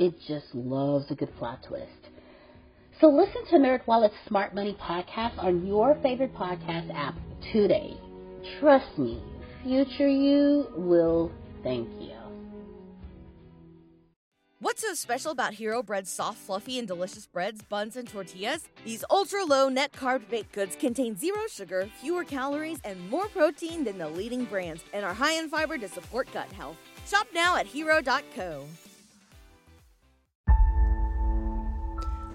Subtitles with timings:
[0.00, 2.08] it just loves a good plot twist.
[3.02, 7.14] So listen to NerdWallet's Smart Money podcast on your favorite podcast app
[7.52, 7.98] today.
[8.58, 9.22] Trust me,
[9.62, 11.30] future you will
[11.62, 12.12] thank you.
[14.60, 18.68] What's so special about Hero Bread's soft, fluffy, and delicious breads, buns, and tortillas?
[18.84, 23.84] These ultra low net carb baked goods contain zero sugar, fewer calories, and more protein
[23.84, 26.76] than the leading brands, and are high in fiber to support gut health.
[27.06, 28.66] Shop now at hero.co.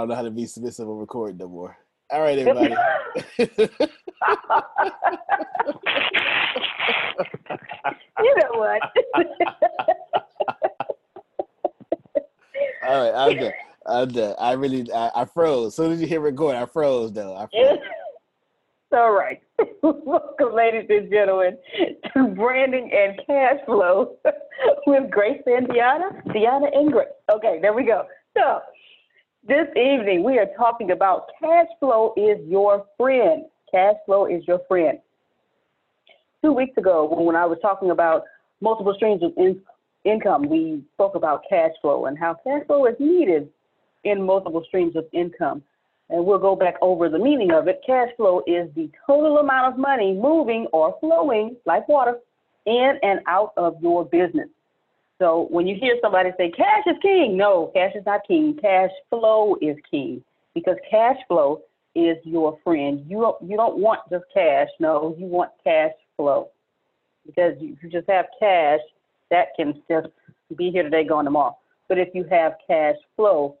[0.00, 1.76] don't know how to be submissive or record no more.
[2.10, 2.74] All right, everybody.
[3.38, 3.48] you
[8.36, 8.80] know what?
[12.86, 13.52] All right, I'm done.
[13.86, 14.34] I'm done.
[14.38, 15.68] I really, I, I froze.
[15.68, 17.36] As soon as you hit record, I froze though.
[17.36, 17.78] I froze.
[18.92, 19.40] All right.
[19.82, 21.56] Welcome, ladies and gentlemen,
[22.12, 24.16] to Branding and Cash Flow
[24.86, 26.24] with Grace and Deanna.
[26.26, 27.08] Deanna and Grace.
[27.32, 28.06] Okay, there we go.
[28.36, 28.60] So,
[29.50, 33.46] this evening, we are talking about cash flow is your friend.
[33.68, 35.00] Cash flow is your friend.
[36.40, 38.22] Two weeks ago, when I was talking about
[38.60, 39.60] multiple streams of in-
[40.04, 43.48] income, we spoke about cash flow and how cash flow is needed
[44.04, 45.64] in multiple streams of income.
[46.10, 47.80] And we'll go back over the meaning of it.
[47.84, 52.18] Cash flow is the total amount of money moving or flowing like water
[52.66, 54.48] in and out of your business.
[55.20, 58.56] So when you hear somebody say cash is king, no, cash is not king.
[58.60, 60.24] Cash flow is king
[60.54, 61.60] because cash flow
[61.94, 63.04] is your friend.
[63.06, 64.68] You don't, you don't want just cash.
[64.80, 66.48] No, you want cash flow
[67.26, 68.80] because if you just have cash,
[69.30, 70.08] that can just
[70.56, 71.56] be here today, gone tomorrow.
[71.88, 73.56] But if you have cash flow,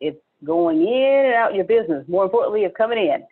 [0.00, 2.04] it's going in and out your business.
[2.06, 3.26] More importantly, it's coming in.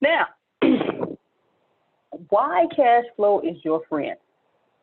[0.00, 0.26] Now,
[2.30, 4.16] why cash flow is your friend?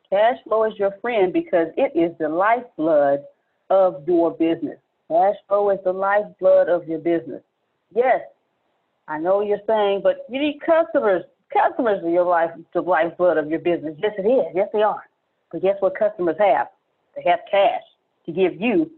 [0.10, 3.22] Cash flow is your friend because it is the lifeblood
[3.70, 4.78] of your business.
[5.08, 7.42] Cash flow is the lifeblood of your business.
[7.94, 8.22] Yes,
[9.08, 11.24] I know you're saying, but you need customers.
[11.54, 13.96] Customers are your life, the lifeblood of your business.
[14.02, 14.46] Yes, it is.
[14.54, 15.04] Yes, they are.
[15.52, 16.68] But guess what customers have?
[17.16, 17.84] They have cash
[18.26, 18.92] to give you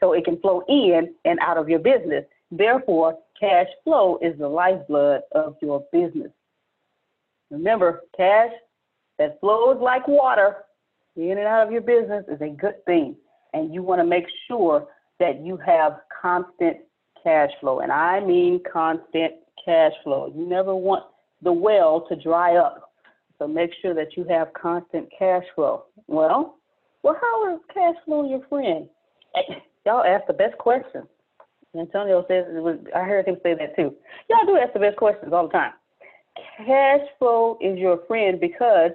[0.00, 2.24] so it can flow in and out of your business.
[2.50, 6.30] Therefore, cash flow is the lifeblood of your business.
[7.50, 8.50] Remember, cash
[9.18, 10.56] that flows like water
[11.16, 13.16] in and out of your business is a good thing.
[13.52, 14.86] And you want to make sure
[15.18, 16.78] that you have constant
[17.22, 17.80] cash flow.
[17.80, 19.34] And I mean constant
[19.64, 20.32] cash flow.
[20.34, 21.04] You never want
[21.42, 22.92] the well to dry up.
[23.38, 25.84] So make sure that you have constant cash flow.
[26.06, 26.58] Well,
[27.02, 28.88] well, how is cash flow your friend?
[29.86, 31.06] Y'all ask the best questions.
[31.78, 32.46] Antonio says,
[32.94, 33.94] I heard him say that too.
[34.30, 35.72] Y'all do ask the best questions all the time.
[36.66, 38.92] Cash flow is your friend because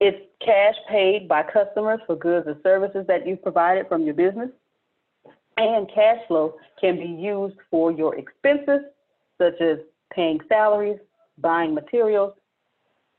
[0.00, 4.50] it's cash paid by customers for goods or services that you've provided from your business.
[5.56, 8.80] And cash flow can be used for your expenses,
[9.36, 9.78] such as
[10.12, 10.98] paying salaries,
[11.38, 12.32] buying materials,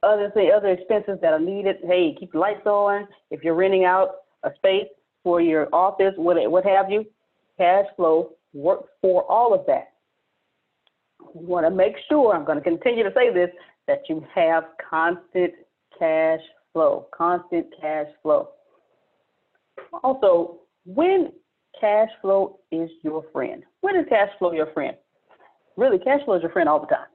[0.01, 1.77] other thing, other expenses that are needed.
[1.83, 3.07] Hey, keep the lights on.
[3.29, 4.87] If you're renting out a space
[5.23, 7.05] for your office, what what have you,
[7.59, 9.93] cash flow works for all of that.
[11.35, 12.33] You want to make sure.
[12.35, 13.51] I'm going to continue to say this
[13.87, 15.53] that you have constant
[15.99, 16.39] cash
[16.73, 18.49] flow, constant cash flow.
[20.03, 21.31] Also, when
[21.79, 24.95] cash flow is your friend, when is cash flow your friend?
[25.77, 27.07] Really, cash flow is your friend all the time.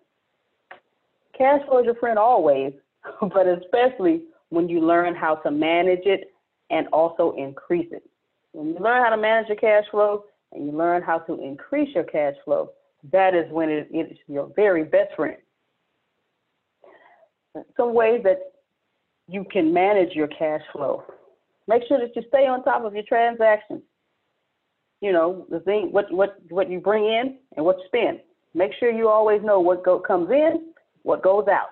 [1.37, 2.73] Cash flow is your friend always,
[3.21, 6.33] but especially when you learn how to manage it
[6.71, 8.03] and also increase it.
[8.53, 11.95] When you learn how to manage your cash flow and you learn how to increase
[11.95, 12.71] your cash flow,
[13.13, 15.37] that is when it is your very best friend.
[17.77, 18.39] Some ways that
[19.29, 21.03] you can manage your cash flow.
[21.69, 23.83] Make sure that you stay on top of your transactions.
[25.01, 28.21] You know, the thing what what what you bring in and what you spend.
[28.55, 31.69] Make sure you always know what go, comes in, what goes out.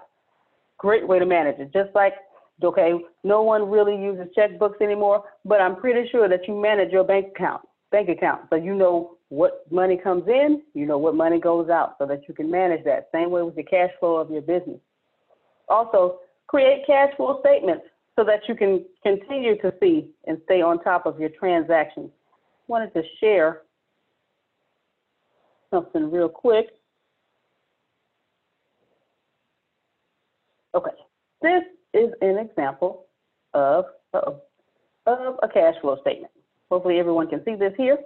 [0.79, 1.73] Great way to manage it.
[1.73, 2.15] Just like
[2.63, 2.93] okay,
[3.25, 7.29] no one really uses checkbooks anymore, but I'm pretty sure that you manage your bank
[7.35, 11.69] account, bank account, so you know what money comes in, you know what money goes
[11.69, 13.09] out, so that you can manage that.
[13.13, 14.79] Same way with the cash flow of your business.
[15.69, 17.85] Also, create cash flow statements
[18.17, 22.11] so that you can continue to see and stay on top of your transactions.
[22.69, 23.63] Wanted to share
[25.71, 26.67] something real quick.
[30.75, 30.91] Okay,
[31.43, 31.63] this
[31.93, 33.07] is an example
[33.53, 34.33] of, uh
[35.07, 36.33] of a cash flow statement.
[36.71, 37.99] Hopefully everyone can see this here.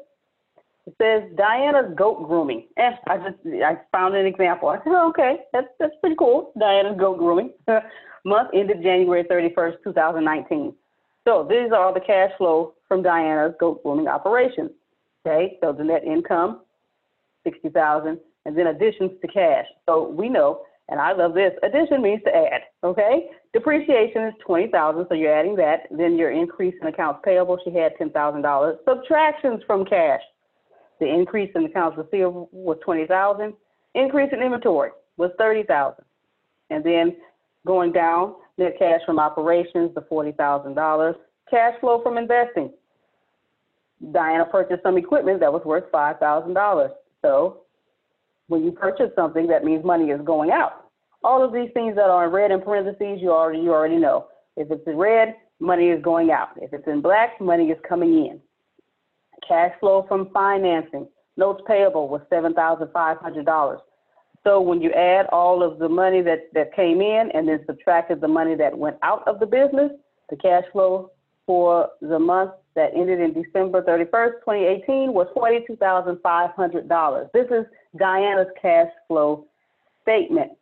[0.89, 2.67] It says Diana's goat grooming.
[2.79, 4.71] Eh, I just I found an example.
[4.71, 6.53] I said, oh, okay, that's that's pretty cool.
[6.59, 7.53] Diana's goat grooming.
[8.25, 10.73] Month ended January 31st, 2019.
[11.27, 14.71] So these are all the cash flow from Diana's goat grooming operations.
[15.27, 16.63] Okay, so the net income,
[17.45, 19.67] 60,000, and then additions to cash.
[19.85, 23.29] So we know, and I love this, addition means to add, okay?
[23.53, 25.81] Depreciation is 20,000, so you're adding that.
[25.91, 28.77] Then your increase in accounts payable, she had $10,000.
[28.87, 30.23] Subtractions from cash,
[31.01, 33.55] the increase in accounts receivable was 20,000.
[33.95, 36.05] Increase in inventory was 30,000.
[36.71, 37.17] And then
[37.67, 41.15] going down, net cash from operations, the $40,000.
[41.51, 42.73] Cash flow from investing.
[44.13, 46.91] Diana purchased some equipment that was worth $5,000.
[47.23, 47.63] So
[48.49, 50.87] when you purchase something, that means money is going out.
[51.25, 54.29] All of these things that are in red in parentheses, you already you already know.
[54.57, 56.51] If it's in red, money is going out.
[56.57, 58.41] If it's in black, money is coming in.
[59.47, 61.09] Cash flow from financing.
[61.37, 63.79] Notes payable was $7,500.
[64.45, 68.21] So when you add all of the money that, that came in and then subtracted
[68.21, 69.93] the money that went out of the business,
[70.31, 71.11] the cash flow
[71.47, 77.33] for the month that ended in December 31st, 2018 was $42,500.
[77.33, 77.65] This is
[77.97, 79.47] Diana's cash flow
[80.03, 80.53] statement.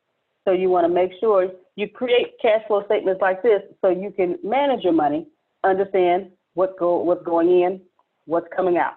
[0.45, 4.11] So you want to make sure you create cash flow statements like this so you
[4.11, 5.27] can manage your money
[5.67, 7.81] understand what go, what's going in,
[8.27, 8.95] what's coming out.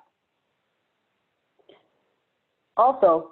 [2.77, 3.31] Also,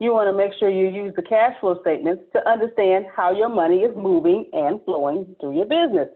[0.00, 3.48] you want to make sure you use the cash flow statements to understand how your
[3.48, 6.08] money is moving and flowing through your business.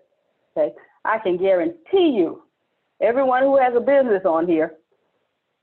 [0.57, 0.73] Okay,
[1.05, 2.43] I can guarantee you,
[3.01, 4.75] everyone who has a business on here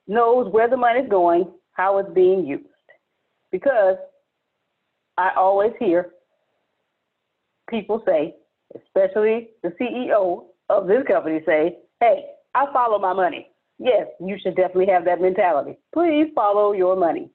[0.07, 2.65] knows where the money is going, how it's being used,
[3.51, 3.95] because
[5.17, 6.11] I always hear
[7.69, 8.35] people say,
[8.75, 14.55] especially the CEO of this company, say, "Hey, I follow my money." Yes, you should
[14.55, 15.77] definitely have that mentality.
[15.93, 17.29] Please follow your money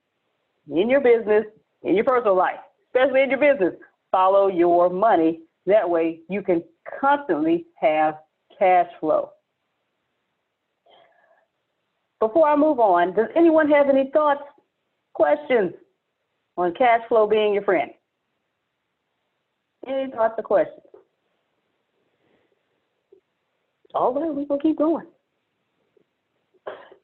[0.71, 1.47] in your business,
[1.83, 3.75] in your personal life, especially in your business.
[4.11, 5.41] Follow your money.
[5.67, 6.63] That way you can
[7.01, 8.19] constantly have
[8.59, 9.31] cash flow.
[12.21, 14.43] Before I move on, does anyone have any thoughts,
[15.15, 15.73] questions
[16.57, 17.91] on cash flow being your friend?
[19.87, 20.81] Any thoughts or questions?
[23.95, 25.07] All we're going to keep going.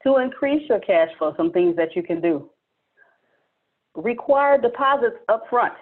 [0.03, 2.49] To increase your cash flow, some things that you can do
[3.95, 5.73] require deposits up front.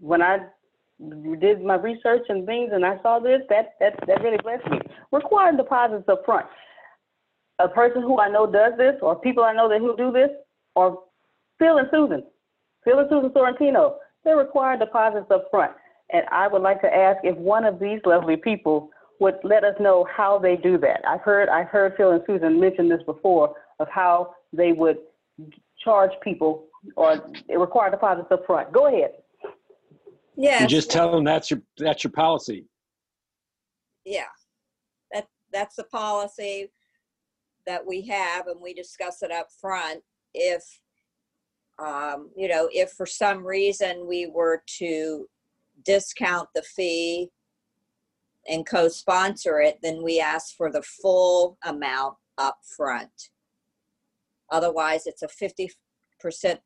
[0.00, 0.38] When I
[1.40, 4.78] did my research and things and I saw this, that, that, that really blessed me.
[5.12, 6.46] Require deposits up front.
[7.58, 10.30] A person who I know does this, or people I know that who do this,
[10.74, 11.02] or
[11.58, 12.22] Phil and Susan,
[12.84, 15.72] Phil and Susan Sorrentino, they require deposits up front.
[16.12, 19.74] And I would like to ask if one of these lovely people would let us
[19.80, 21.00] know how they do that.
[21.06, 24.98] I've heard I've heard Phil and Susan mention this before of how they would
[25.82, 28.72] charge people or require deposits up front.
[28.72, 29.12] Go ahead.
[30.36, 30.62] Yeah.
[30.62, 32.66] You just tell them that's your that's your policy.
[34.04, 34.24] Yeah.
[35.12, 36.70] That that's the policy
[37.66, 40.02] that we have and we discuss it up front.
[40.34, 40.62] If
[41.78, 45.26] um, you know, if for some reason we were to
[45.84, 47.30] discount the fee
[48.48, 53.30] and co-sponsor it, then we ask for the full amount up front.
[54.50, 55.70] Otherwise, it's a 50%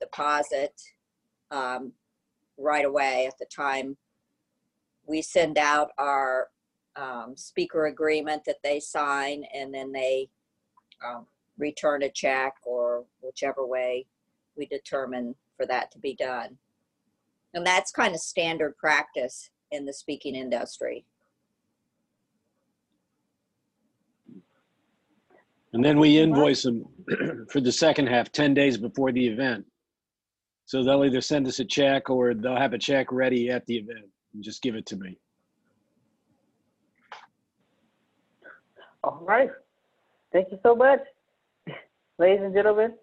[0.00, 0.80] deposit
[1.50, 1.92] um,
[2.58, 3.96] right away at the time
[5.06, 6.48] we send out our
[6.96, 10.28] um, speaker agreement that they sign and then they
[11.04, 11.26] um,
[11.58, 14.06] return a check or whichever way
[14.56, 16.56] we determine for that to be done.
[17.54, 21.04] And that's kind of standard practice in the speaking industry.
[25.72, 26.84] And then we invoice them
[27.48, 29.64] for the second half 10 days before the event.
[30.64, 33.76] So they'll either send us a check or they'll have a check ready at the
[33.76, 35.18] event and just give it to me.
[39.02, 39.50] All right.
[40.32, 41.00] Thank you so much.
[42.18, 42.94] Ladies and gentlemen,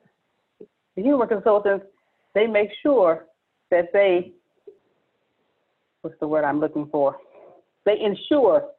[0.95, 1.86] the humor consultants,
[2.36, 3.25] they make sure
[3.71, 4.33] that they,
[6.01, 7.17] what's the word I'm looking for?
[7.86, 8.69] They ensure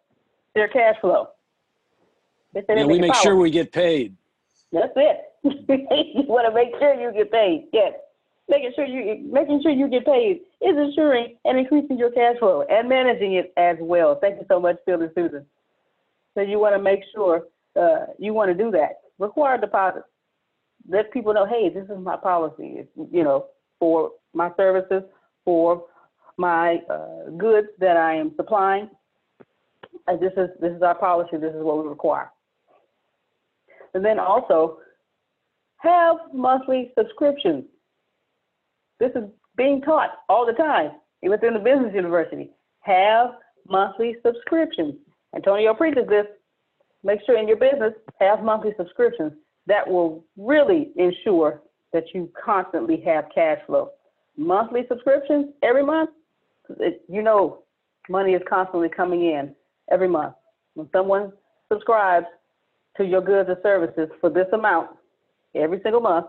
[0.54, 1.28] their cash flow.
[2.54, 3.22] Yeah, we make power.
[3.22, 4.16] sure we get paid.
[4.72, 5.20] That's it.
[5.44, 7.68] you want to make sure you get paid.
[7.72, 7.92] Yes.
[8.48, 12.62] Making sure you making sure you get paid is ensuring and increasing your cash flow
[12.62, 14.18] and managing it as well.
[14.20, 15.44] Thank you so much, Phil and Susan.
[16.34, 17.44] So you want to make sure
[17.76, 19.00] uh, you want to do that.
[19.18, 20.06] Require deposits.
[20.88, 22.76] Let people know, hey, this is my policy.
[22.78, 23.46] It's, you know,
[23.78, 25.02] for my services,
[25.44, 25.84] for
[26.38, 28.88] my uh, goods that I am supplying.
[30.06, 31.36] Uh, this is this is our policy.
[31.36, 32.30] This is what we require.
[33.94, 34.78] And then also
[35.78, 37.64] have monthly subscriptions.
[39.00, 39.24] This is
[39.56, 40.92] being taught all the time
[41.22, 42.50] even within the business university.
[42.80, 43.30] Have
[43.68, 44.94] monthly subscriptions.
[45.34, 46.26] Antonio preaches this.
[47.04, 49.32] Make sure in your business have monthly subscriptions.
[49.66, 53.90] That will really ensure that you constantly have cash flow.
[54.36, 56.10] Monthly subscriptions every month,
[56.80, 57.62] it, you know,
[58.08, 59.54] money is constantly coming in
[59.90, 60.34] every month.
[60.74, 61.32] When someone
[61.72, 62.26] subscribes
[62.98, 64.90] to your goods and services for this amount
[65.54, 66.26] every single month,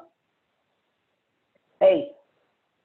[1.80, 2.12] hey,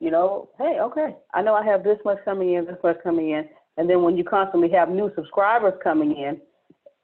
[0.00, 3.30] you know, hey, okay, I know I have this much coming in, this much coming
[3.30, 6.40] in, and then when you constantly have new subscribers coming in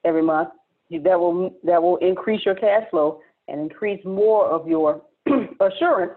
[0.04, 0.50] every month,
[0.88, 5.02] you, that will that will increase your cash flow and increase more of your
[5.60, 6.12] assurance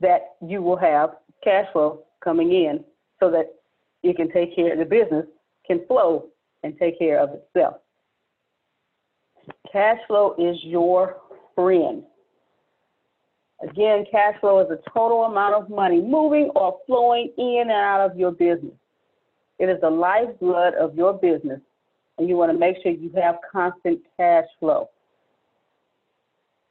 [0.00, 1.10] that you will have
[1.44, 2.84] cash flow coming in,
[3.18, 3.54] so that
[4.02, 5.26] you can take care of the business
[5.66, 6.26] can flow
[6.62, 7.76] and take care of itself.
[9.72, 11.16] Cash flow is your
[11.54, 12.02] friend.
[13.62, 18.00] Again, cash flow is the total amount of money moving or flowing in and out
[18.00, 18.72] of your business.
[19.58, 21.60] It is the lifeblood of your business,
[22.18, 24.88] and you want to make sure you have constant cash flow.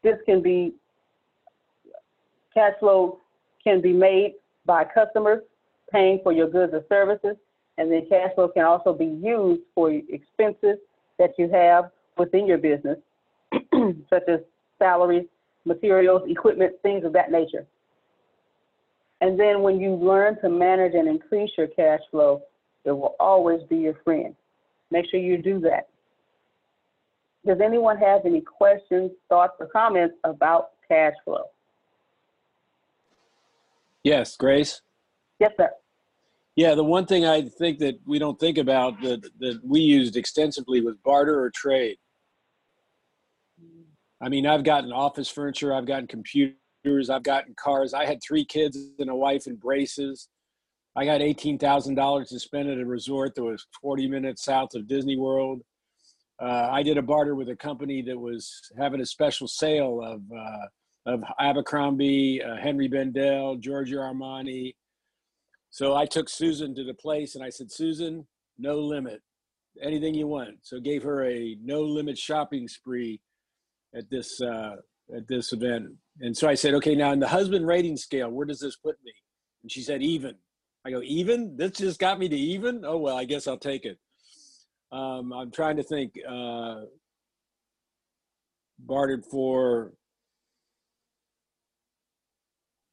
[0.03, 0.73] This can be,
[2.53, 3.19] cash flow
[3.63, 4.33] can be made
[4.65, 5.43] by customers
[5.91, 7.35] paying for your goods or services,
[7.79, 10.77] And then cash flow can also be used for expenses
[11.17, 12.99] that you have within your business,
[14.09, 14.41] such as
[14.77, 15.25] salaries,
[15.65, 17.65] materials, equipment, things of that nature.
[19.21, 22.41] And then when you learn to manage and increase your cash flow,
[22.85, 24.35] it will always be your friend.
[24.91, 25.89] Make sure you do that.
[27.45, 31.45] Does anyone have any questions, thoughts, or comments about cash flow?
[34.03, 34.81] Yes, Grace.
[35.39, 35.69] Yes, sir.
[36.55, 40.17] Yeah, the one thing I think that we don't think about that that we used
[40.17, 41.97] extensively was barter or trade.
[44.21, 47.93] I mean, I've gotten office furniture, I've gotten computers, I've gotten cars.
[47.93, 50.27] I had three kids and a wife in braces.
[50.95, 54.75] I got eighteen thousand dollars to spend at a resort that was forty minutes south
[54.75, 55.61] of Disney World.
[56.41, 60.21] Uh, I did a barter with a company that was having a special sale of
[60.35, 60.65] uh,
[61.05, 64.75] of Abercrombie, uh, Henry Bendel, Giorgio Armani.
[65.69, 69.21] So I took Susan to the place and I said, Susan, no limit,
[69.81, 70.55] anything you want.
[70.63, 73.21] So gave her a no limit shopping spree
[73.95, 74.75] at this uh,
[75.15, 75.87] at this event.
[76.21, 78.95] And so I said, okay, now in the husband rating scale, where does this put
[79.03, 79.13] me?
[79.63, 80.35] And she said, even.
[80.85, 81.57] I go, even?
[81.57, 82.83] This just got me to even?
[82.85, 83.97] Oh well, I guess I'll take it.
[84.91, 86.13] Um, I'm trying to think.
[86.27, 86.81] Uh,
[88.85, 89.93] bartered for.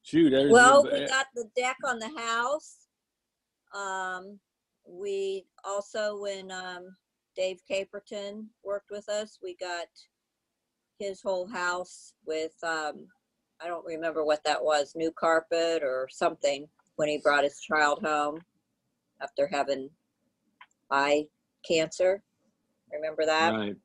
[0.03, 2.77] Shoot, Well, we got the deck on the house.
[3.75, 4.39] Um,
[4.89, 6.97] we also, when, um,
[7.37, 9.89] Dave Caperton worked with us, we got
[10.99, 13.07] his whole house with, um,
[13.61, 18.01] I don't remember what that was, new carpet or something, when he brought his child
[18.05, 18.41] home
[19.23, 19.91] after having
[20.91, 21.27] eye
[21.67, 22.23] cancer.
[22.93, 23.53] Remember that?
[23.53, 23.77] right.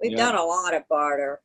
[0.00, 0.18] We've yeah.
[0.18, 1.40] done a lot of barter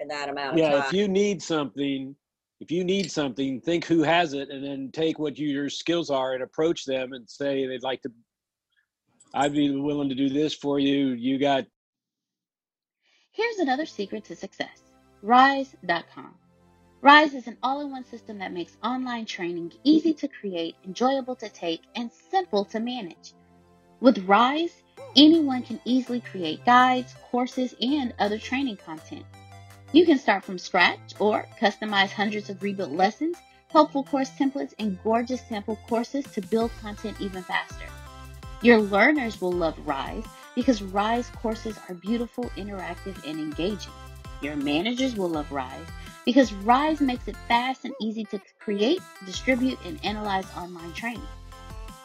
[0.00, 0.82] in that amount of Yeah, time.
[0.86, 2.16] if you need something,
[2.60, 6.10] if you need something, think who has it, and then take what you, your skills
[6.10, 8.12] are and approach them and say they'd like to.
[9.34, 11.08] I'd be willing to do this for you.
[11.08, 11.64] You got
[13.34, 14.82] Here's another secret to success
[15.22, 16.34] Rise.com.
[17.00, 21.34] Rise is an all in one system that makes online training easy to create, enjoyable
[21.36, 23.32] to take, and simple to manage.
[24.00, 24.82] With Rise,
[25.16, 29.24] anyone can easily create guides, courses, and other training content.
[29.92, 33.38] You can start from scratch or customize hundreds of rebuilt lessons,
[33.70, 37.86] helpful course templates, and gorgeous sample courses to build content even faster.
[38.60, 43.92] Your learners will love Rise because Rise courses are beautiful, interactive, and engaging.
[44.40, 45.86] Your managers will love Rise
[46.24, 51.26] because Rise makes it fast and easy to create, distribute, and analyze online training.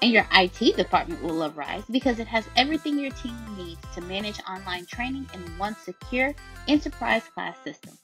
[0.02, 4.02] And your IT department will love Rise because it has everything your team needs to
[4.02, 6.36] manage online training in one secure
[6.68, 7.98] enterprise class system.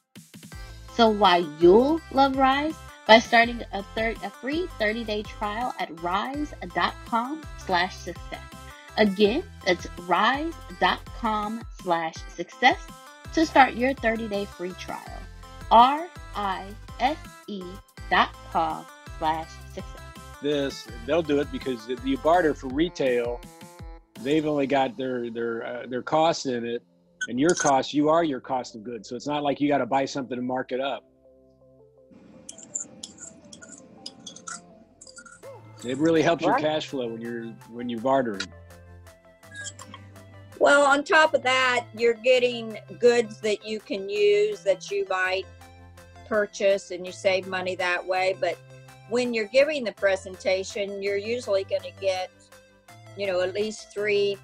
[0.95, 2.75] So why you'll love Rise?
[3.05, 8.62] By starting a, third, a free 30-day trial at rise.com slash success.
[8.97, 12.79] Again, that's rise.com slash success
[13.33, 14.99] to start your 30-day free trial.
[15.71, 17.63] R-I-S-E
[18.09, 18.85] dot com
[19.17, 20.01] slash success.
[20.41, 20.87] this.
[21.07, 23.41] They'll do it because if you barter for retail,
[24.21, 26.83] they've only got their their uh, their costs in it,
[27.29, 29.09] and your cost, you are your cost of goods.
[29.09, 31.03] So it's not like you got to buy something and mark it up.
[35.83, 38.47] It really helps your cash flow when you're when you're bartering.
[40.63, 45.45] Well, on top of that, you're getting goods that you can use that you might
[46.25, 48.37] purchase and you save money that way.
[48.39, 48.57] But
[49.09, 52.31] when you're giving the presentation, you're usually going to get,
[53.17, 54.37] you know, at least three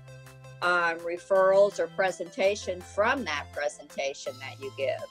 [0.62, 5.02] um, referrals or presentation from that presentation that you give.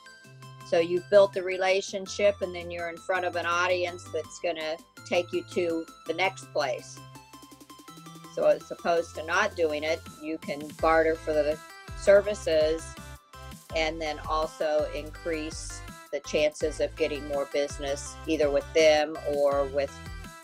[0.67, 4.57] So you've built the relationship and then you're in front of an audience that's going
[4.57, 6.99] to take you to the next place.
[8.39, 11.59] So as opposed to not doing it, you can barter for the
[11.97, 12.95] services
[13.75, 15.81] and then also increase
[16.13, 19.93] the chances of getting more business either with them or with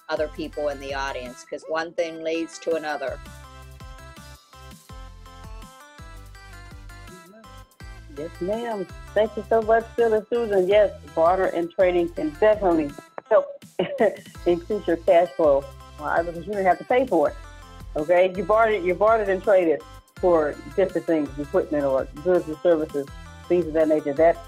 [0.09, 3.17] other people in the audience because one thing leads to another.
[8.19, 8.89] Yes, ma'am.
[9.15, 10.67] Thank you so much, and Susan.
[10.67, 12.91] Yes, barter and trading can definitely
[13.31, 13.65] help
[14.47, 15.65] increase your cash flow
[16.01, 17.37] uh, because you don't have to pay for it.
[17.97, 19.81] Okay, you bartered, you bartered and traded
[20.17, 23.07] for different things, equipment or goods and services,
[23.49, 24.13] things of that nature.
[24.13, 24.39] That's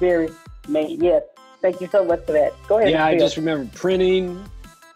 [0.00, 0.30] very
[0.68, 1.02] made.
[1.02, 1.22] Yes,
[1.60, 2.54] thank you so much for that.
[2.68, 2.90] Go ahead.
[2.90, 4.42] Yeah, I just remember printing.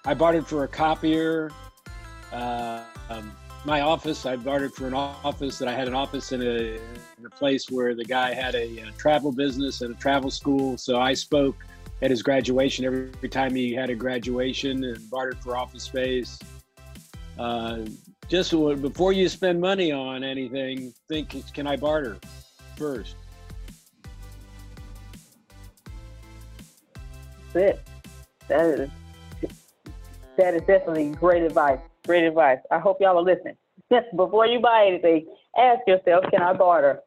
[0.04, 1.50] I bartered for a copier.
[2.32, 3.32] Uh, um,
[3.64, 6.76] my office, I bartered for an office that I had an office in a,
[7.18, 10.78] in a place where the guy had a, uh travel business and a travel school.
[10.78, 11.56] So I spoke
[12.00, 16.38] at his graduation every, every time he had a graduation and bartered for office space.
[17.38, 17.78] Uh,
[18.28, 22.18] just before you spend money on anything, think, can I barter
[22.76, 23.16] first?
[27.52, 27.80] That's it.
[28.48, 28.90] That is
[30.36, 31.80] that is definitely great advice.
[32.06, 32.58] Great advice.
[32.70, 33.56] I hope y'all are listening.
[34.16, 35.26] Before you buy anything,
[35.58, 37.00] ask yourself, can I barter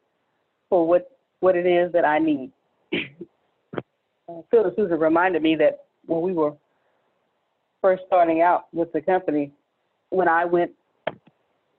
[0.70, 1.10] for what
[1.40, 2.52] what it is that I need?
[2.92, 6.54] Phil and Susan reminded me that when we were
[7.82, 9.52] first starting out with the company,
[10.14, 10.72] when I went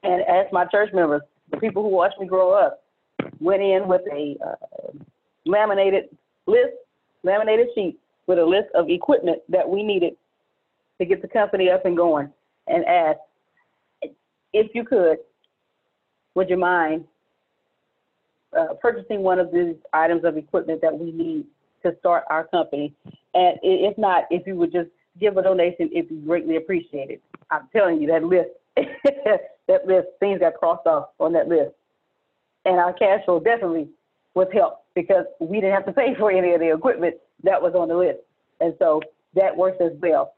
[0.02, 2.82] and asked my church members, the people who watched me grow up,
[3.40, 4.90] went in with a uh,
[5.46, 6.04] laminated
[6.46, 6.74] list,
[7.22, 10.14] laminated sheet with a list of equipment that we needed
[10.98, 12.28] to get the company up and going
[12.66, 13.20] and asked,
[14.52, 15.18] if you could,
[16.34, 17.04] would you mind
[18.58, 21.44] uh, purchasing one of these items of equipment that we need
[21.84, 22.94] to start our company?
[23.34, 27.20] And if not, if you would just give a donation, be greatly appreciated.
[27.50, 31.72] I'm telling you, that list, that list, things got crossed off on that list.
[32.64, 33.88] And our cash flow definitely
[34.34, 37.74] was helped because we didn't have to pay for any of the equipment that was
[37.74, 38.18] on the list.
[38.60, 39.00] And so
[39.34, 40.34] that works as well.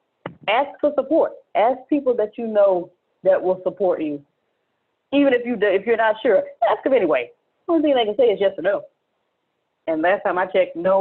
[0.49, 1.33] Ask for support.
[1.55, 2.91] Ask people that you know
[3.25, 4.23] that will support you.
[5.12, 7.31] Even if you if you're not sure, ask them anyway.
[7.67, 8.83] The only thing they can say is yes or no.
[9.87, 11.01] And last time I checked, no.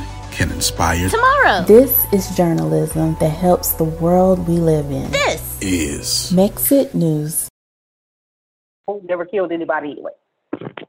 [0.41, 1.63] can inspire tomorrow.
[1.65, 5.11] This is journalism that helps the world we live in.
[5.11, 7.47] This is Mexit News.
[9.03, 10.11] Never killed anybody anyway.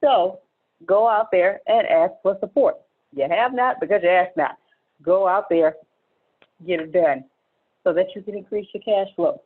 [0.03, 0.41] So
[0.87, 2.77] go out there and ask for support.
[3.15, 4.57] You have not because you asked not.
[5.03, 5.77] Go out there,
[6.67, 7.25] get it done
[7.85, 9.43] so that you can increase your cash flow.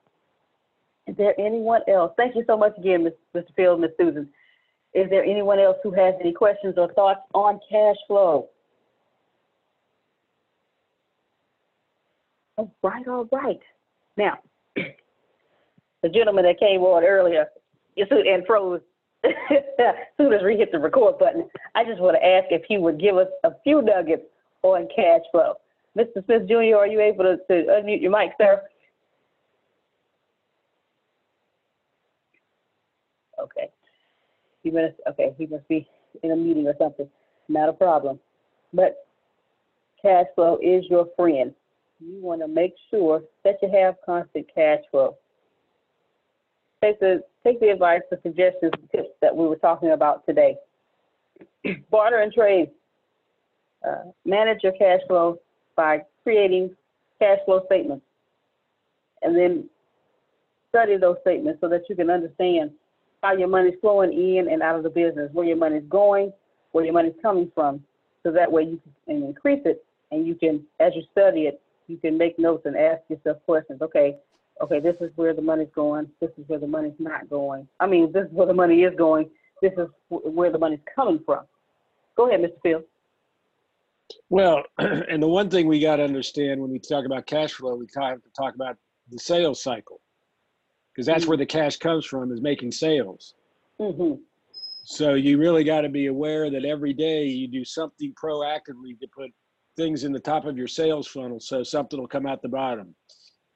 [1.09, 2.13] Is there anyone else?
[2.17, 3.45] Thank you so much again, Mr.
[3.57, 3.91] Phil, Ms.
[3.99, 4.29] Susan.
[4.95, 8.49] Is there anyone else who has any questions or thoughts on cash flow?
[12.57, 13.61] All right, all right.
[14.17, 14.39] Now,
[14.77, 17.47] the gentleman that came on earlier
[17.97, 18.81] and froze
[20.17, 23.01] soon as we hit the record button, I just want to ask if he would
[23.01, 24.23] give us a few nuggets
[24.63, 25.55] on cash flow.
[25.97, 26.25] Mr.
[26.25, 28.63] Smith Jr., are you able to, to unmute your mic, sir?
[33.41, 33.71] Okay.
[34.63, 35.89] He must, okay, he must be
[36.23, 37.09] in a meeting or something.
[37.49, 38.19] Not a problem.
[38.73, 39.07] But
[40.03, 41.55] cash flow is your friend.
[42.01, 45.17] You want to make sure that you have constant cash flow.
[46.83, 50.57] Take the take the advice, the suggestions, the tips that we were talking about today.
[51.91, 52.71] Barter and trade.
[53.87, 55.39] Uh, manage your cash flow
[55.77, 56.75] by creating
[57.21, 58.05] cash flow statements
[59.23, 59.69] and then
[60.71, 62.71] study those statements so that you can understand
[63.23, 66.33] how your money's flowing in and out of the business, where your money's going,
[66.73, 67.83] where your money's coming from.
[68.23, 71.99] So that way you can increase it and you can, as you study it, you
[71.99, 73.83] can make notes and ask yourself questions.
[73.83, 74.17] Okay,
[74.63, 76.09] okay, this is where the money's going.
[76.21, 77.69] This is where the money's not going.
[77.81, 79.31] I mean, this is where the money is going.
[79.63, 81.45] This is where the money's coming from.
[82.17, 82.61] Go ahead, Mr.
[82.63, 82.83] Phil.
[84.29, 87.75] Well, and the one thing we got to understand when we talk about cash flow,
[87.75, 88.77] we have to talk about
[89.11, 90.01] the sales cycle
[90.93, 91.31] because that's mm-hmm.
[91.31, 93.35] where the cash comes from is making sales.
[93.81, 94.15] Mm-hmm.
[94.85, 99.09] So you really got to be aware that every day you do something proactively to
[99.15, 99.31] put
[99.77, 102.95] things in the top of your sales funnel so something will come out the bottom.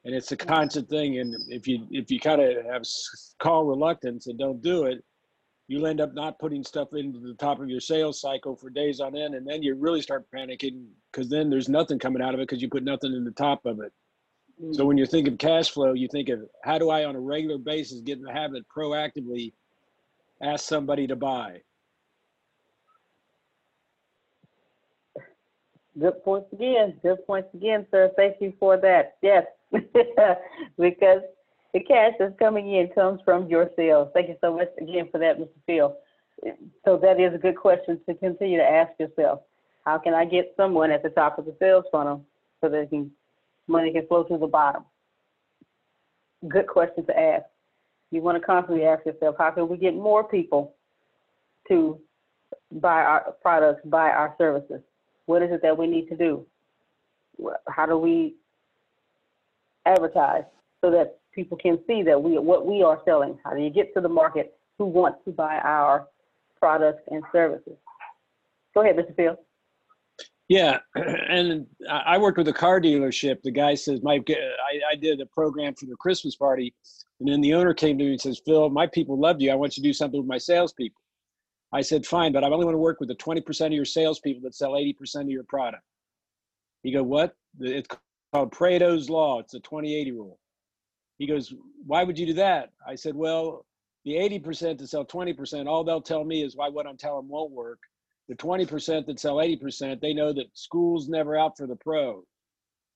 [0.05, 1.19] And it's a constant thing.
[1.19, 2.83] And if you if you kind of have
[3.39, 5.05] call reluctance and don't do it,
[5.69, 9.01] you'll end up not putting stuff into the top of your sales cycle for days
[9.01, 12.41] on end, and then you really start panicking because then there's nothing coming out of
[12.41, 13.93] it because you put nothing in the top of it.
[14.61, 14.73] Mm-hmm.
[14.73, 17.21] So when you think of cash flow, you think of how do I on a
[17.21, 19.53] regular basis get in the habit proactively
[20.43, 21.61] ask somebody to buy.
[25.99, 26.99] Good points again.
[27.03, 28.11] Good points again, sir.
[28.17, 29.17] Thank you for that.
[29.23, 31.23] Yes, because
[31.73, 34.09] the cash that's coming in comes from your sales.
[34.15, 35.49] Thank you so much again for that, Mr.
[35.67, 35.97] Phil.
[36.85, 39.41] So that is a good question to continue to ask yourself.
[39.85, 42.25] How can I get someone at the top of the sales funnel
[42.61, 43.11] so that can,
[43.67, 44.85] money can flow to the bottom?
[46.49, 47.45] Good question to ask.
[48.11, 50.75] You want to constantly ask yourself, how can we get more people
[51.69, 52.01] to
[52.73, 54.81] buy our products, buy our services?
[55.31, 56.45] What is it that we need to do?
[57.69, 58.35] How do we
[59.87, 60.43] advertise
[60.81, 63.39] so that people can see that we what we are selling?
[63.45, 66.09] How do you get to the market who wants to buy our
[66.59, 67.77] products and services?
[68.75, 69.15] Go ahead, Mr.
[69.15, 69.37] Phil.
[70.49, 73.41] Yeah, and I worked with a car dealership.
[73.45, 76.75] The guy says, "My, uh, I, I did a program for the Christmas party,
[77.21, 79.53] and then the owner came to me and says, Phil, my people loved you.
[79.53, 81.01] I want you to do something with my salespeople."
[81.73, 84.43] I said, "Fine, but I only want to work with the 20% of your salespeople
[84.43, 85.85] that sell 80% of your product."
[86.83, 87.37] He go, "What?
[87.61, 87.89] It's
[88.33, 89.39] called Pareto's law.
[89.41, 90.39] It's a 20-80 rule."
[91.19, 91.53] He goes,
[91.87, 93.67] "Why would you do that?" I said, "Well,
[94.05, 97.29] the 80% to sell 20%, all they'll tell me is why what I'm telling them
[97.29, 97.81] won't work."
[98.31, 102.25] the 20% that sell 80%, they know that school's never out for the pro.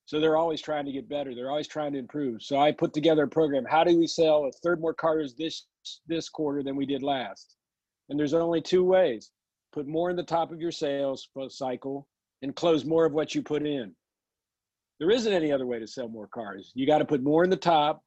[0.06, 1.34] So they're always trying to get better.
[1.34, 2.40] They're always trying to improve.
[2.40, 3.64] So I put together a program.
[3.64, 5.66] How do we sell a third more cars this
[6.06, 7.56] this quarter than we did last?
[8.08, 9.30] And there's only two ways.
[9.72, 12.06] Put more in the top of your sales cycle
[12.42, 13.94] and close more of what you put in.
[15.00, 16.70] There isn't any other way to sell more cars.
[16.74, 18.02] You got to put more in the top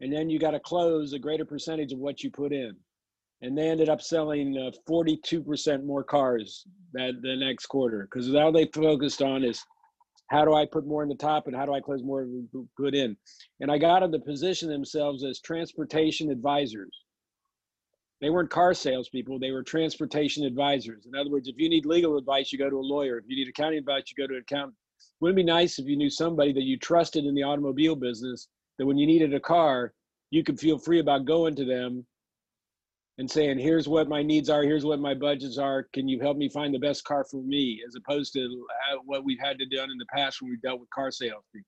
[0.00, 2.76] and then you got to close a greater percentage of what you put in
[3.42, 8.52] and they ended up selling uh, 42% more cars that the next quarter because all
[8.52, 9.62] they focused on is
[10.28, 12.26] how do I put more in the top and how do I close more
[12.76, 13.16] put in.
[13.60, 16.90] And I got them to position themselves as transportation advisors.
[18.20, 21.06] They weren't car salespeople; they were transportation advisors.
[21.06, 23.18] In other words, if you need legal advice, you go to a lawyer.
[23.18, 24.74] If you need accounting advice, you go to an accountant.
[25.20, 28.48] Wouldn't it be nice if you knew somebody that you trusted in the automobile business
[28.78, 29.92] that when you needed a car,
[30.30, 32.06] you could feel free about going to them
[33.18, 35.86] and saying, here's what my needs are, here's what my budgets are.
[35.94, 38.66] Can you help me find the best car for me, as opposed to
[39.04, 41.66] what we've had to do in the past when we dealt with car salespeople.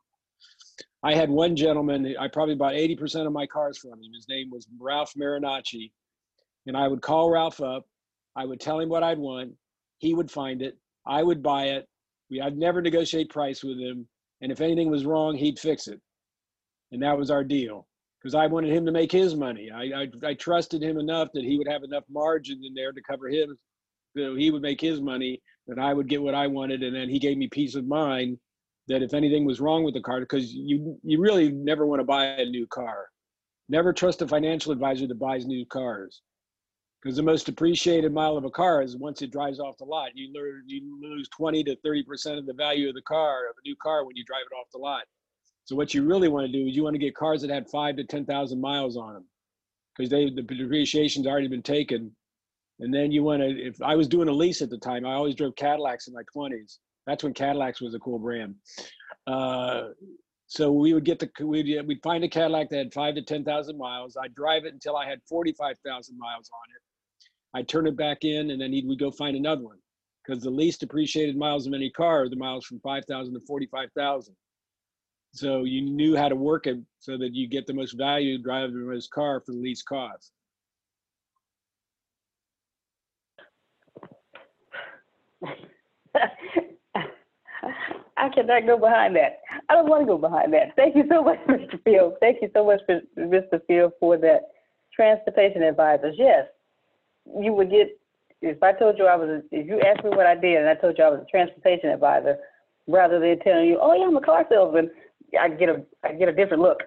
[1.02, 4.12] I had one gentleman, I probably bought 80% of my cars from him.
[4.14, 5.90] His name was Ralph Marinacci.
[6.68, 7.86] And I would call Ralph up.
[8.36, 9.52] I would tell him what I'd want.
[9.98, 10.76] He would find it.
[11.06, 11.88] I would buy it.
[12.30, 14.06] We, I'd never negotiate price with him.
[14.42, 16.00] And if anything was wrong, he'd fix it.
[16.92, 17.88] And that was our deal
[18.20, 19.70] because I wanted him to make his money.
[19.74, 23.00] I, I, I trusted him enough that he would have enough margin in there to
[23.02, 23.56] cover him.
[24.16, 27.08] So he would make his money, and I would get what I wanted, and then
[27.08, 28.38] he gave me peace of mind
[28.88, 32.04] that if anything was wrong with the car, because you you really never want to
[32.04, 33.06] buy a new car.
[33.68, 36.22] Never trust a financial advisor that buys new cars,
[37.02, 40.10] because the most depreciated mile of a car is once it drives off the lot.
[40.14, 43.56] You lose you lose twenty to thirty percent of the value of the car of
[43.56, 45.04] a new car when you drive it off the lot.
[45.64, 47.68] So what you really want to do is you want to get cars that had
[47.68, 49.24] five to ten thousand miles on them,
[49.96, 52.14] because they the depreciation's already been taken.
[52.80, 53.48] And then you want to.
[53.48, 56.22] If I was doing a lease at the time, I always drove Cadillacs in my
[56.32, 56.78] twenties.
[57.06, 58.54] That's when Cadillacs was a cool brand.
[59.26, 59.88] Uh,
[60.46, 63.44] so we would get the we'd, we'd find a Cadillac that had five to ten
[63.44, 64.16] thousand miles.
[64.16, 66.82] I'd drive it until I had forty five thousand miles on it.
[67.54, 69.78] I'd turn it back in, and then he'd we'd go find another one
[70.24, 73.40] because the least appreciated miles of any car are the miles from five thousand to
[73.40, 74.34] forty five thousand.
[75.32, 78.74] So you knew how to work it so that you get the most value driving
[78.78, 80.32] the most car for the least cost.
[88.16, 89.40] I cannot go behind that.
[89.68, 90.74] I don't want to go behind that.
[90.76, 91.80] Thank you so much, Mr.
[91.84, 92.16] Phil.
[92.20, 92.80] Thank you so much,
[93.16, 93.60] Mr.
[93.68, 94.40] Phil, for that.
[94.92, 96.16] Transportation advisors.
[96.18, 96.46] Yes,
[97.40, 97.98] you would get.
[98.40, 100.68] If I told you I was, a, if you asked me what I did, and
[100.68, 102.36] I told you I was a transportation advisor,
[102.86, 104.90] rather than telling you, "Oh yeah, I'm a car salesman,"
[105.38, 106.78] I get a I get a different look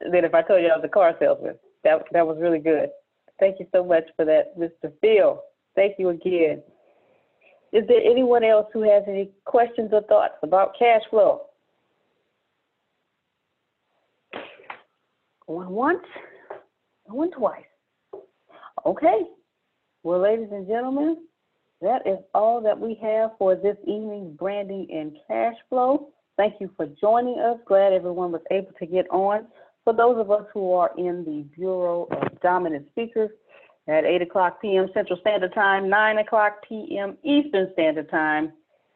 [0.00, 1.54] than if I told you I was a car salesman.
[1.84, 2.90] That that was really good.
[3.38, 4.92] Thank you so much for that, Mr.
[5.00, 5.42] Phil.
[5.74, 6.62] Thank you again.
[7.72, 11.42] Is there anyone else who has any questions or thoughts about cash flow?
[15.46, 16.04] Going once,
[17.08, 17.64] going twice.
[18.84, 19.22] Okay.
[20.02, 21.24] Well, ladies and gentlemen,
[21.80, 26.08] that is all that we have for this evening's branding and cash flow.
[26.36, 27.58] Thank you for joining us.
[27.66, 29.46] Glad everyone was able to get on.
[29.84, 33.30] For those of us who are in the Bureau of Dominant Speakers,
[33.88, 34.88] at 8 o'clock p.m.
[34.94, 37.16] Central Standard Time, 9 o'clock p.m.
[37.24, 38.52] Eastern Standard Time,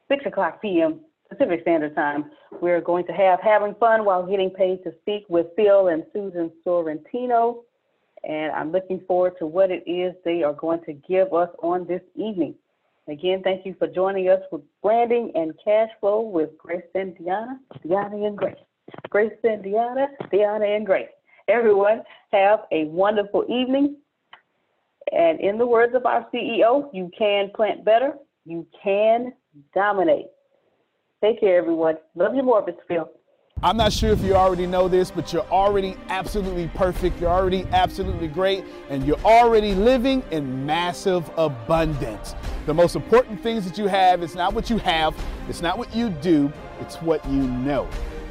[0.08, 1.00] 6 o'clock p.m.
[1.28, 2.30] Pacific Standard Time.
[2.60, 6.52] We're going to have Having Fun While Getting Paid to Speak with Phil and Susan
[6.64, 7.62] Sorrentino.
[8.26, 11.86] And I'm looking forward to what it is they are going to give us on
[11.86, 12.54] this evening.
[13.06, 17.58] Again, thank you for joining us with branding and cash flow with Grace and Deanna,
[17.84, 18.56] Deanna and Grace.
[19.10, 21.08] Grace and Deanna, Deanna and Grace.
[21.48, 23.96] Everyone, have a wonderful evening.
[25.12, 28.14] And in the words of our CEO, you can plant better,
[28.46, 29.34] you can
[29.74, 30.26] dominate.
[31.22, 31.96] Take care, everyone.
[32.14, 33.06] Love you more, Mr.
[33.64, 37.18] I'm not sure if you already know this, but you're already absolutely perfect.
[37.18, 42.34] You're already absolutely great, and you're already living in massive abundance.
[42.66, 45.16] The most important things that you have is not what you have,
[45.48, 47.88] it's not what you do, it's what you know.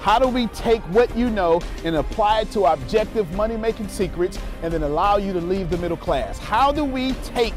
[0.00, 4.38] How do we take what you know and apply it to objective money making secrets
[4.62, 6.38] and then allow you to leave the middle class?
[6.38, 7.54] How do we take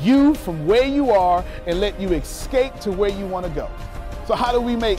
[0.00, 3.70] you from where you are and let you escape to where you want to go?
[4.26, 4.98] So, how do we make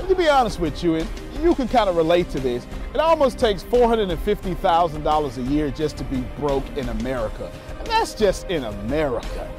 [0.00, 1.06] And to be honest with you, and
[1.42, 2.66] you can kind of relate to this.
[2.94, 7.52] It almost takes $450,000 a year just to be broke in America.
[7.78, 9.52] And that's just in America.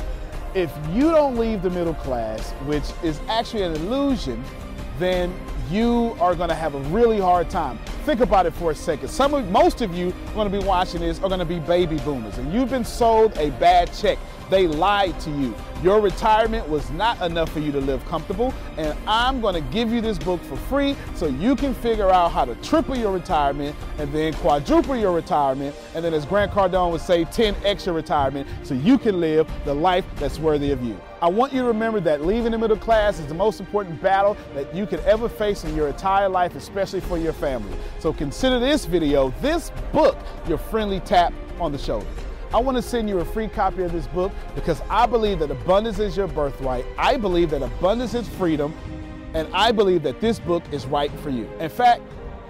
[0.55, 4.43] If you don't leave the middle class, which is actually an illusion,
[4.97, 5.31] then
[5.69, 7.77] you are going to have a really hard time.
[8.05, 9.09] Think about it for a second.
[9.09, 11.59] Some of, most of you are going to be watching this are going to be
[11.59, 14.17] baby boomers, and you've been sold a bad check.
[14.49, 15.55] They lied to you.
[15.81, 19.91] Your retirement was not enough for you to live comfortable, and I'm going to give
[19.91, 23.75] you this book for free so you can figure out how to triple your retirement
[23.97, 28.47] and then quadruple your retirement, and then, as Grant Cardone would say, 10 extra retirement
[28.63, 30.99] so you can live the life that's worthy of you.
[31.21, 34.35] I want you to remember that leaving the middle class is the most important battle
[34.55, 37.77] that you could ever face in your entire life, especially for your family.
[37.99, 42.07] So consider this video, this book, your friendly tap on the shoulder.
[42.53, 45.51] I want to send you a free copy of this book because I believe that
[45.51, 46.85] abundance is your birthright.
[46.97, 48.73] I believe that abundance is freedom.
[49.33, 51.49] And I believe that this book is right for you.
[51.59, 52.01] In fact,